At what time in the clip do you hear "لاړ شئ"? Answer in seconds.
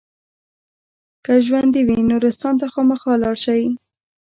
3.23-3.63